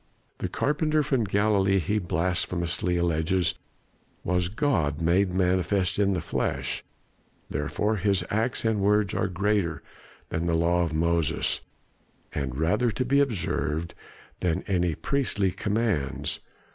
The 0.39 0.49
carpenter 0.49 1.03
from 1.03 1.25
Galilee, 1.25 1.77
he 1.77 1.99
blasphemously 1.99 2.97
alleges, 2.97 3.53
was 4.23 4.49
God 4.49 4.99
made 4.99 5.31
manifest 5.31 5.99
in 5.99 6.13
the 6.13 6.21
flesh; 6.21 6.83
therefore 7.51 7.97
his 7.97 8.23
acts 8.31 8.65
and 8.65 8.79
words 8.81 9.13
are 9.13 9.27
greater 9.27 9.83
than 10.29 10.47
the 10.47 10.55
law 10.55 10.81
of 10.81 10.91
Moses, 10.91 11.61
and 12.33 12.57
rather 12.57 12.89
to 12.89 13.05
be 13.05 13.19
observed 13.19 13.93
than 14.39 14.63
any 14.65 14.95
priestly 14.95 15.51
commands. 15.51 16.39